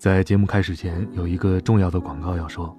[0.00, 2.74] 在节目开始前，有一个重要的广告要说：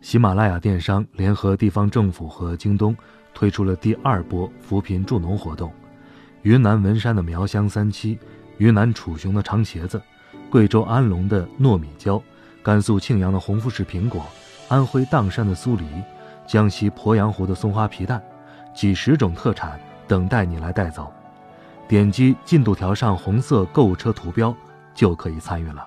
[0.00, 2.96] 喜马拉雅电商联合地方政府和京东
[3.32, 5.72] 推出了第二波扶贫助农活动。
[6.42, 8.18] 云南文山的苗乡三七，
[8.58, 10.02] 云南楚雄的长茄子，
[10.50, 12.20] 贵州安龙的糯米椒，
[12.64, 14.26] 甘肃庆阳的红富士苹果，
[14.66, 15.84] 安徽砀山的酥梨，
[16.48, 18.20] 江西鄱阳湖的松花皮蛋，
[18.74, 21.12] 几十种特产等待你来带走。
[21.86, 24.52] 点击进度条上红色购物车图标，
[24.96, 25.86] 就可以参与了。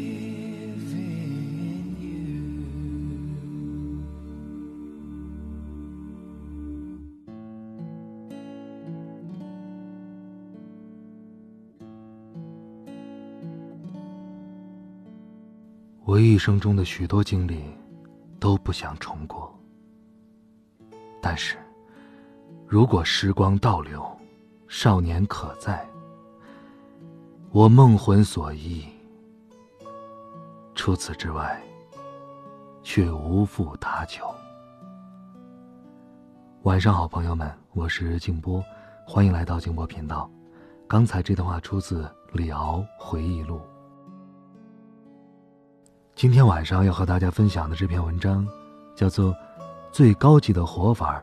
[16.23, 17.63] 一生中的许多经历，
[18.39, 19.53] 都不想重过。
[21.21, 21.57] 但是，
[22.67, 24.05] 如果时光倒流，
[24.67, 25.87] 少年可在，
[27.51, 28.83] 我梦魂所依。
[30.75, 31.61] 除此之外，
[32.81, 34.25] 却无复他求。
[36.63, 38.63] 晚上好，朋友们，我是静波，
[39.05, 40.29] 欢迎来到静波频道。
[40.87, 43.61] 刚才这段话出自李敖回忆录。
[46.15, 48.47] 今天晚上要和大家分享的这篇文章，
[48.95, 49.31] 叫做
[49.91, 51.19] 《最高级的活法》，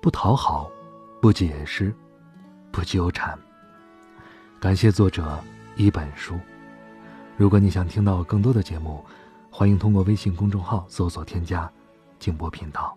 [0.00, 0.70] 不讨好，
[1.20, 1.94] 不解释，
[2.70, 3.38] 不纠缠。
[4.58, 5.38] 感谢作者
[5.76, 6.38] 一本书。
[7.36, 9.04] 如果你想听到更多的节目，
[9.50, 11.70] 欢迎通过微信公众号搜索添加
[12.18, 12.96] “静波频道”。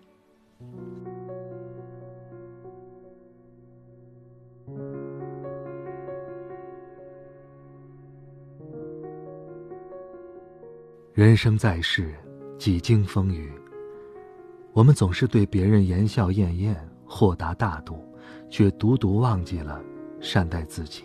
[11.14, 12.11] 人生在世，
[12.58, 13.52] 几经风雨。
[14.72, 16.75] 我们总是对别人言笑晏晏、
[17.06, 18.03] 豁达大度，
[18.50, 19.79] 却独独忘记了
[20.19, 21.03] 善待自己。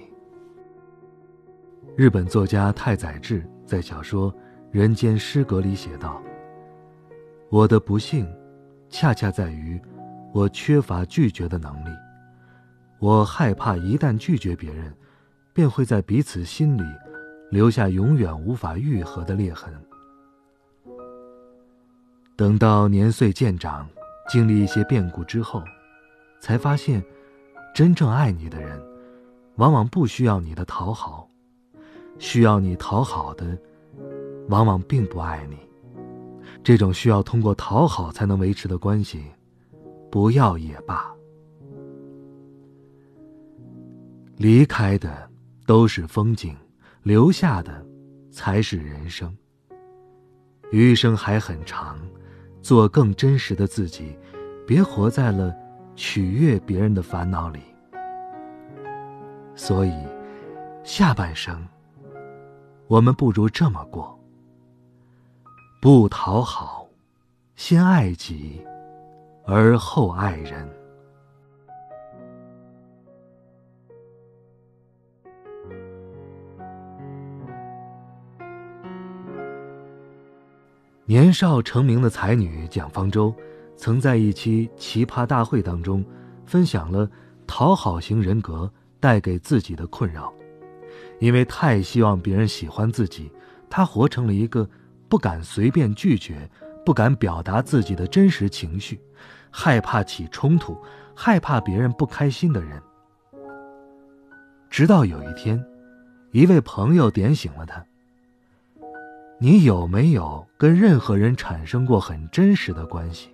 [1.95, 4.33] 日本作家太宰治在小说
[4.71, 6.23] 《人间失格》里写道
[7.53, 8.27] ：“我的不幸，
[8.89, 9.79] 恰恰在于
[10.33, 11.91] 我缺乏拒绝的能力。
[12.99, 14.91] 我害怕一旦拒绝别人，
[15.53, 16.83] 便会在彼此心里
[17.51, 19.71] 留下永远无法愈合的裂痕。”
[22.39, 23.85] 等到年岁渐长，
[24.29, 25.61] 经历一些变故之后，
[26.41, 27.03] 才发现，
[27.75, 28.81] 真正爱你的人，
[29.57, 31.29] 往往不需要你的讨好；
[32.21, 33.59] 需要你讨好的，
[34.51, 35.57] 往往并不爱你。
[36.63, 39.25] 这种需要通过讨好才能维持的关系，
[40.09, 41.13] 不要也罢。
[44.37, 45.29] 离开的
[45.67, 46.57] 都是风景，
[47.03, 47.85] 留下的
[48.31, 49.37] 才是人生。
[50.71, 51.99] 余生还很长。
[52.69, 54.15] 做更真实的自己，
[54.67, 55.57] 别活在了
[55.97, 57.61] 取悦别人的烦恼里。
[59.55, 59.95] 所以，
[60.85, 61.67] 下半生，
[62.87, 64.21] 我们不如这么过：
[65.81, 66.87] 不讨好，
[67.57, 68.63] 先爱己，
[69.47, 70.69] 而后爱人。
[81.09, 83.35] 年少成名的才女蒋方舟，
[83.79, 86.05] 曾在一期奇葩大会当中，
[86.45, 87.11] 分享了
[87.47, 88.71] 讨好型人格
[89.01, 90.31] 带给自己的困扰。
[91.19, 93.33] 因为太希望别人喜欢自己，
[93.71, 94.69] 她活成了一个
[95.09, 96.47] 不敢随便拒绝、
[96.85, 99.01] 不敢表达自己的真实情绪、
[99.51, 100.77] 害怕起冲突、
[101.17, 102.83] 害怕别人不开心的人。
[104.69, 105.59] 直到有一天，
[106.33, 107.83] 一位朋友点醒了她。
[109.41, 113.31] 你有没有跟任何人产生过很真实的关系？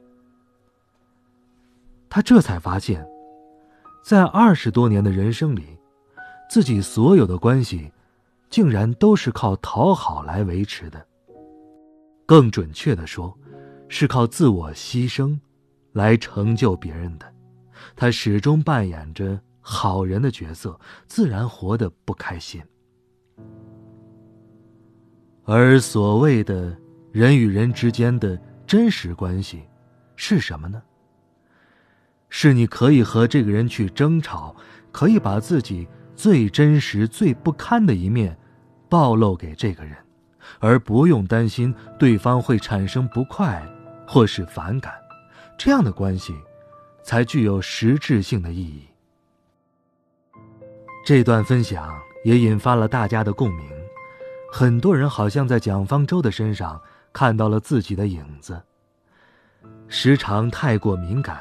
[2.10, 3.06] 他这才发现，
[4.04, 5.78] 在二十多年的人生里，
[6.50, 7.90] 自己所有的关系，
[8.50, 11.06] 竟然都是靠讨好来维持的。
[12.26, 13.34] 更准确的说，
[13.88, 15.38] 是靠自我牺牲，
[15.92, 17.32] 来成就别人的。
[17.96, 22.62] 他始终扮演着好人的角色，自然活得不开心。
[25.44, 26.74] 而所谓的
[27.12, 29.62] 人与人之间的真实关系，
[30.16, 30.82] 是什么呢？
[32.30, 34.56] 是你可以和这个人去争吵，
[34.90, 35.86] 可以把自己
[36.16, 38.36] 最真实、最不堪的一面
[38.88, 39.96] 暴露给这个人，
[40.60, 43.62] 而不用担心对方会产生不快
[44.06, 44.94] 或是反感，
[45.58, 46.34] 这样的关系
[47.02, 48.82] 才具有实质性的意义。
[51.04, 51.88] 这段分享
[52.24, 53.73] 也引发了大家的共鸣。
[54.56, 56.80] 很多人好像在蒋方舟的身上
[57.12, 58.62] 看到了自己的影子。
[59.88, 61.40] 时常太过敏感，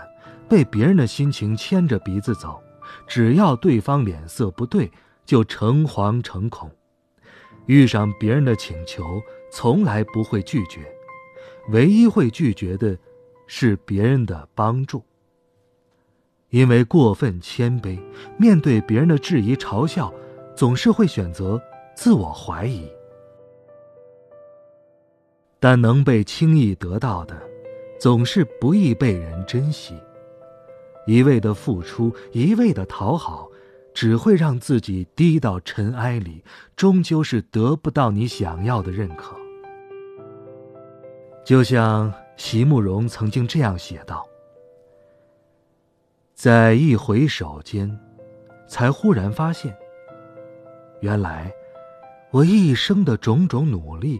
[0.49, 2.59] 被别人的心情牵着鼻子走，
[3.05, 4.91] 只要对方脸色不对，
[5.27, 6.71] 就诚惶诚恐。
[7.67, 9.21] 遇上别人的请求，
[9.51, 10.91] 从来不会拒绝，
[11.69, 12.97] 唯一会拒绝的，
[13.45, 15.05] 是别人的帮助。
[16.49, 18.01] 因为过分谦卑，
[18.39, 20.11] 面对别人的质疑嘲笑，
[20.55, 21.61] 总是会选择
[21.95, 22.89] 自我怀疑。
[25.63, 27.41] 但能被轻易得到的，
[27.97, 29.97] 总是不易被人珍惜。
[31.07, 33.47] 一味的付出，一味的讨好。
[33.93, 36.43] 只会让自己低到尘埃里，
[36.75, 39.37] 终究是得不到你想要的认可。
[41.45, 44.27] 就像席慕容曾经这样写道
[46.33, 47.97] ：“在一回首间，
[48.67, 49.73] 才忽然发现，
[50.99, 51.53] 原来
[52.31, 54.19] 我一生的种种努力，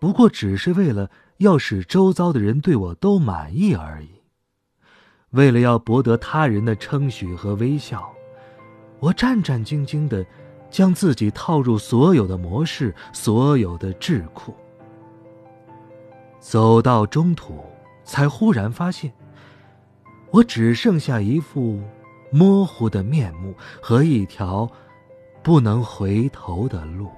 [0.00, 4.08] 不过只是为了要使周遭的人对我都满意而已，
[5.30, 8.10] 为了要博得他人的称许和微笑。”
[8.98, 10.26] 我战战兢兢的，
[10.70, 14.54] 将自己套入所有的模式，所有的智库。
[16.38, 17.64] 走到中途，
[18.04, 19.12] 才忽然发现，
[20.30, 21.82] 我只剩下一副
[22.30, 24.70] 模糊的面目和一条
[25.42, 27.10] 不能回头的路。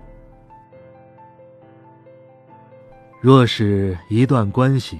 [3.22, 4.98] 若是一段关系，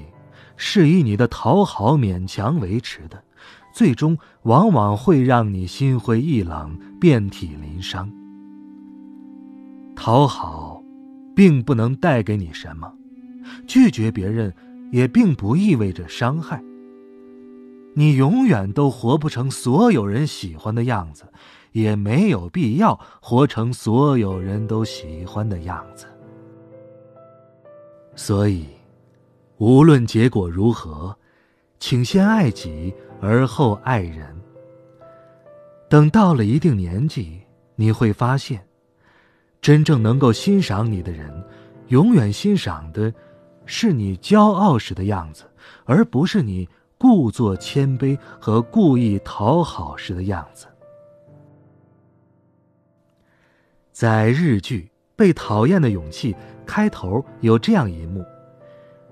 [0.56, 3.20] 是以你的讨好勉强维持的。
[3.74, 8.08] 最终往往会让你心灰意冷、遍体鳞伤。
[9.96, 10.80] 讨好，
[11.34, 12.86] 并不能带给你什么；
[13.66, 14.54] 拒绝别人，
[14.92, 16.62] 也并不意味着伤害。
[17.94, 21.24] 你永远都活不成所有人喜欢的样子，
[21.72, 26.06] 也没有必要活成所有人都喜欢的样子。
[28.14, 28.66] 所以，
[29.58, 31.16] 无论结果如何，
[31.78, 32.92] 请先爱己。
[33.24, 34.36] 而后爱人。
[35.88, 37.40] 等到了一定年纪，
[37.76, 38.66] 你会发现，
[39.60, 41.32] 真正能够欣赏你的人，
[41.86, 43.14] 永远欣赏的，
[43.64, 45.44] 是你骄傲时的样子，
[45.84, 46.68] 而不是你
[46.98, 50.66] 故作谦卑和故意讨好时的样子。
[53.92, 56.34] 在日剧《被讨厌的勇气》
[56.66, 58.24] 开头有这样一幕：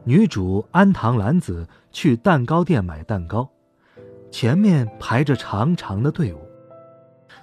[0.04, 3.48] 女主安堂兰子去蛋糕店买蛋糕。
[4.30, 6.38] 前面排着长长的队伍，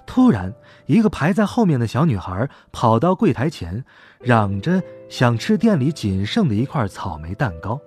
[0.06, 0.52] 突然，
[0.86, 3.84] 一个排在后面的小女孩跑到柜台前，
[4.20, 7.78] 嚷着想吃店里仅剩的一块草莓蛋糕。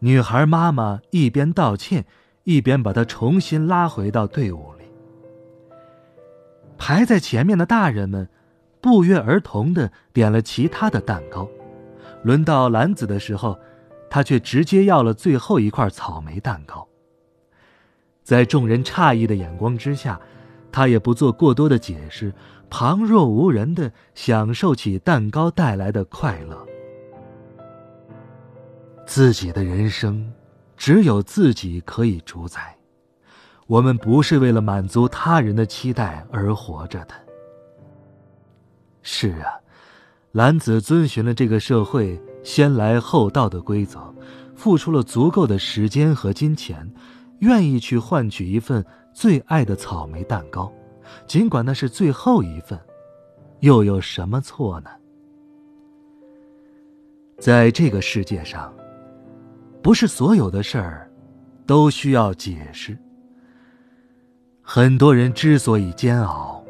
[0.00, 2.04] 女孩妈妈一边道歉，
[2.44, 4.84] 一边把她重新拉回到队伍里。
[6.76, 8.28] 排在前面的大人们
[8.82, 11.48] 不约而同的点了其他的蛋糕，
[12.24, 13.56] 轮到兰子的时候，
[14.10, 16.86] 她却直接要了最后一块草莓蛋糕。
[18.24, 20.20] 在众人诧异的眼光之下，
[20.70, 22.32] 他也不做过多的解释，
[22.68, 26.66] 旁若无人的享受起蛋糕带来的快乐。
[29.06, 30.32] 自己的人生，
[30.76, 32.76] 只有自己可以主宰。
[33.66, 37.14] 我们不是为了满足他人的期待而活着的。
[39.02, 39.60] 是啊，
[40.32, 44.14] 兰子遵循了这个社会先来后到的规则，
[44.54, 46.90] 付出了足够的时间和金钱。
[47.40, 50.72] 愿意去换取一份最爱的草莓蛋糕，
[51.26, 52.78] 尽管那是最后一份，
[53.58, 54.90] 又有什么错呢？
[57.40, 58.72] 在这个世界上，
[59.82, 61.10] 不是所有的事儿
[61.66, 62.96] 都需要解释。
[64.62, 66.61] 很多人之所以煎熬，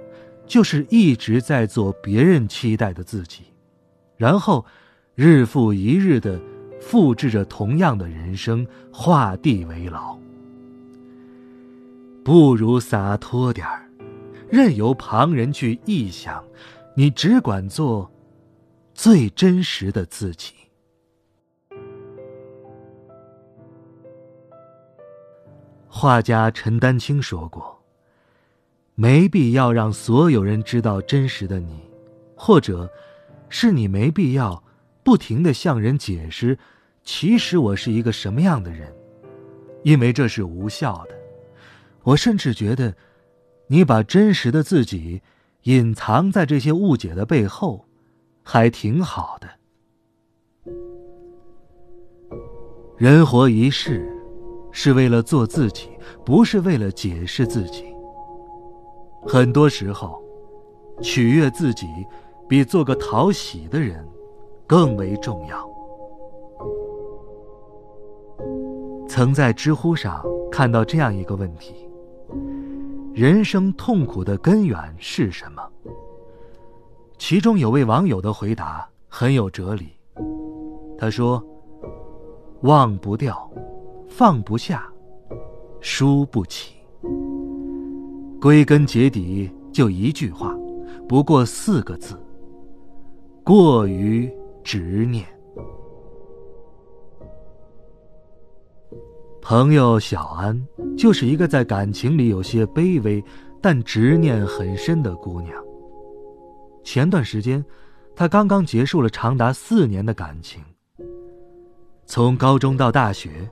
[0.46, 3.44] 就是一直在做别人期待的自己，
[4.16, 4.64] 然后
[5.14, 6.40] 日复一日的
[6.80, 10.18] 复制着同样的人生，画地为牢。
[12.24, 13.88] 不如洒脱点儿，
[14.48, 16.44] 任由旁人去臆想，
[16.94, 18.10] 你只管做
[18.94, 20.52] 最真实的自己。
[25.88, 27.71] 画家陈丹青说过
[28.94, 31.80] ：“没必要让所有人知道真实的你，
[32.36, 32.90] 或者，
[33.48, 34.62] 是你没必要
[35.02, 36.58] 不停的向人解释，
[37.02, 38.94] 其实我是一个什么样的人，
[39.82, 41.14] 因为这是无效的。”
[42.04, 42.94] 我甚至觉得，
[43.68, 45.22] 你把真实的自己
[45.62, 47.86] 隐藏在这些误解的背后，
[48.42, 49.48] 还挺好的。
[52.98, 54.06] 人活一世，
[54.70, 55.88] 是为了做自己，
[56.24, 57.91] 不是为了解释自己。
[59.26, 60.22] 很多时候，
[61.00, 61.86] 取悦自己，
[62.48, 64.06] 比做个讨喜的人
[64.66, 65.68] 更为重要。
[69.08, 71.88] 曾在知乎上看到这样一个问题：
[73.14, 75.62] 人生痛苦的根源是什么？
[77.18, 79.92] 其中有位网友的回答很有哲理。
[80.98, 81.44] 他说
[82.62, 83.50] ：“忘不掉，
[84.08, 84.90] 放不下，
[85.80, 86.81] 输不起。
[88.42, 90.52] 归根结底就一句话，
[91.08, 92.18] 不过四个字：
[93.44, 94.28] 过于
[94.64, 95.24] 执念。”
[99.40, 100.60] 朋友小安
[100.98, 103.22] 就是一个在感情里有些卑微，
[103.60, 105.54] 但执念很深的姑娘。
[106.82, 107.64] 前段时间，
[108.16, 110.60] 她刚刚结束了长达四年的感情。
[112.06, 113.48] 从高中到大学，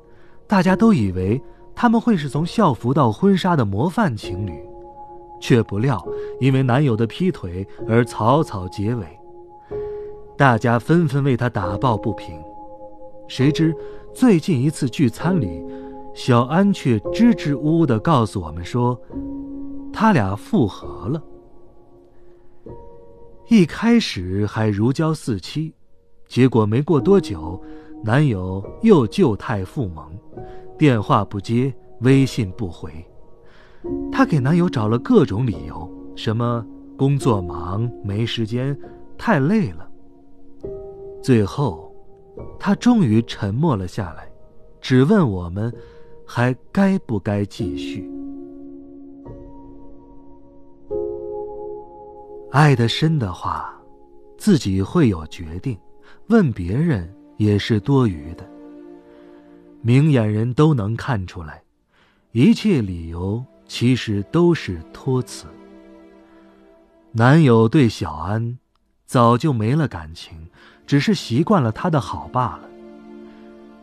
[0.49, 1.41] 大家都以为
[1.77, 4.53] 他们会是从校服到婚纱的模范情侣，
[5.41, 6.01] 却不料
[6.39, 9.07] 因为男友的劈腿而草草结尾。
[10.37, 12.41] 大家纷纷为他打抱不平，
[13.27, 13.75] 谁知
[14.15, 15.63] 最近一次聚餐里，
[16.15, 18.99] 小安却支支吾吾的告诉我们说，
[19.93, 21.23] 他俩复合了。
[23.49, 25.75] 一开始还如胶似漆，
[26.29, 27.61] 结果没过多久。
[28.03, 30.11] 男友又旧态复萌，
[30.79, 31.71] 电话不接，
[32.01, 32.91] 微信不回。
[34.13, 38.79] 她给男友找了各种理由，什么工作忙、没时间、
[39.17, 39.89] 太累了。
[41.23, 41.95] 最后，
[42.59, 44.31] 她终于沉默了下来，
[44.81, 45.73] 只问我们
[46.27, 48.11] 还该不该继续。
[52.51, 53.75] 爱得深的话，
[54.37, 55.79] 自己会有决定，
[56.29, 57.09] 问别人。
[57.41, 58.47] 也是多余的。
[59.81, 61.63] 明眼人都能看出来，
[62.33, 65.47] 一切理由其实都是托词。
[67.13, 68.59] 男友对小安
[69.07, 70.49] 早就没了感情，
[70.89, 72.69] 只是习惯了他的好罢了。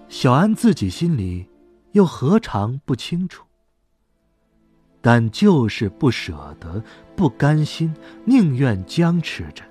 [0.10, 1.48] 小安自己心里
[1.94, 3.46] 又何尝不清楚？
[5.00, 6.84] 但就是不舍得，
[7.16, 9.64] 不甘心，宁愿僵持着。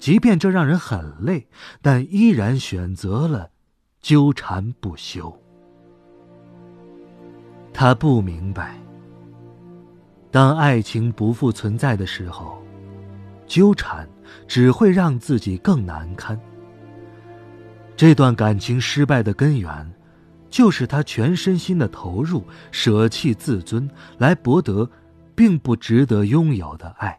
[0.00, 1.46] 即便这让人很累，
[1.80, 3.48] 但依然选择了
[4.00, 5.32] 纠缠不休。
[7.72, 8.76] 他不明白，
[10.34, 12.60] 当爱情不复存在的时候，
[13.46, 14.04] 纠缠
[14.48, 16.36] 只会让自己更难堪。
[17.94, 19.88] 这段感情失败的根源，
[20.50, 23.88] 就是他全身心的投入，舍弃自尊
[24.18, 24.90] 来博得
[25.36, 27.16] 并不值得拥有的爱。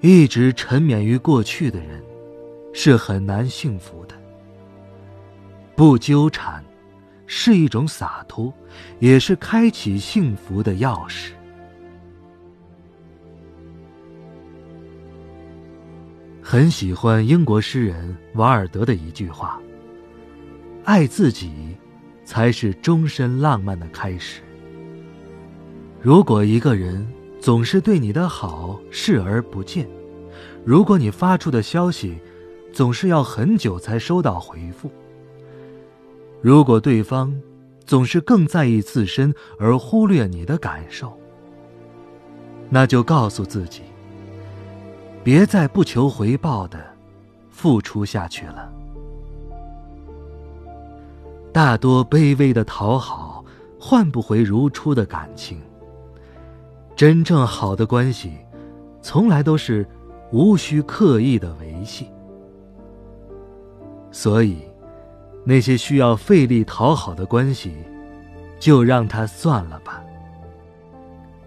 [0.00, 2.02] 一直沉湎于过去的人，
[2.72, 4.14] 是很难幸福的。
[5.76, 6.64] 不纠缠，
[7.26, 8.50] 是一种洒脱，
[9.00, 11.32] 也是开启幸福的钥匙。
[16.42, 19.60] 很喜欢英国诗人瓦尔德的一句话
[20.84, 21.76] ：“爱自己，
[22.24, 24.42] 才是终身浪漫的开始。”
[26.02, 27.06] 如果一个人，
[27.40, 29.88] 总是对你的好视而不见。
[30.64, 32.20] 如果你发出的消息
[32.72, 34.90] 总是要很久才收到回复，
[36.40, 37.32] 如果对方
[37.86, 41.16] 总是更在意自身而忽略你的感受，
[42.68, 43.82] 那就告诉自己，
[45.24, 46.78] 别再不求回报的
[47.50, 48.72] 付出下去了。
[51.52, 53.44] 大多卑微的讨好
[53.78, 55.60] 换不回如初的感情。
[56.96, 58.32] 真正好的关系，
[59.00, 59.86] 从来都是
[60.30, 62.08] 无需刻意的维系。
[64.10, 64.58] 所以，
[65.44, 67.74] 那些需要费力讨好的关系，
[68.58, 70.02] 就让它算了吧。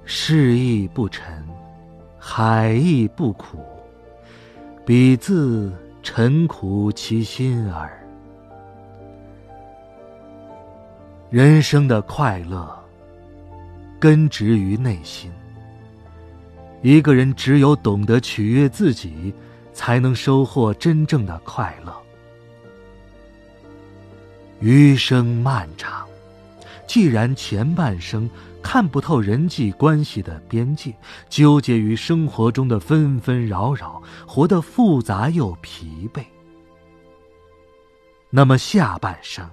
[0.04, 1.44] 事意不沉，
[2.28, 3.60] 海亦不苦，
[4.84, 8.04] 彼自沉苦其心耳。
[11.30, 12.68] 人生的快乐，
[14.00, 15.32] 根植于内心。
[16.82, 19.32] 一个人只有懂得取悦自己，
[19.72, 21.96] 才能收获真正的快乐。
[24.60, 26.08] 余生漫长，
[26.88, 28.30] 既然前半生
[28.62, 30.96] 看不透人际关系的边界，
[31.30, 36.24] 纠结于生活中的纷纷扰扰，活得复杂又疲惫，
[38.30, 39.50] 那么下半生，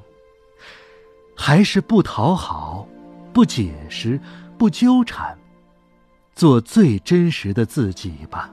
[1.37, 2.87] 还是不讨好，
[3.33, 4.21] 不解释，
[4.59, 5.37] 不纠缠。
[6.35, 8.51] 做最真实的自己吧。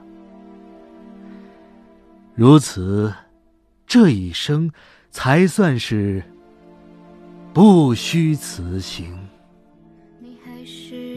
[2.34, 3.12] 如此，
[3.86, 4.70] 这一生
[5.10, 6.22] 才算是
[7.52, 9.12] 不虚此行。
[10.20, 11.09] 你还是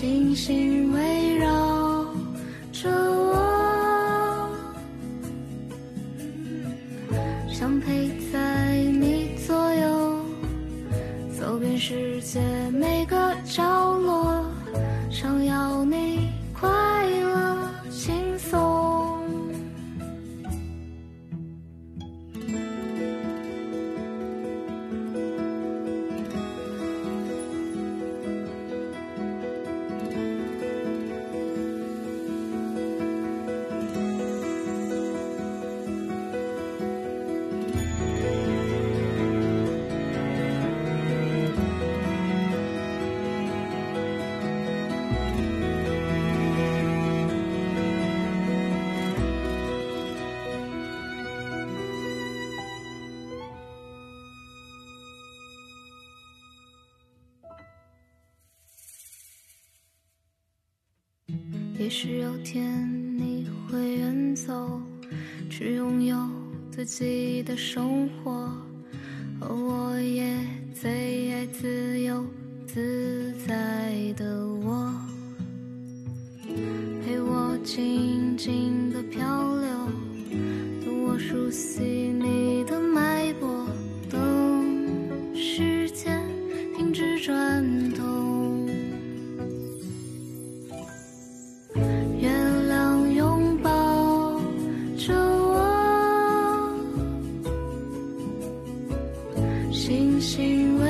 [0.00, 1.59] 星星围绕
[61.80, 64.78] 也许有天你会远走，
[65.48, 66.14] 去拥有
[66.70, 68.52] 自己的生活，
[69.40, 70.36] 而我也
[70.74, 72.22] 最爱自由
[72.66, 74.92] 自在的我，
[77.02, 79.70] 陪我静静的漂流，
[80.84, 82.89] 等我熟悉你的梦。
[100.00, 100.89] 星星为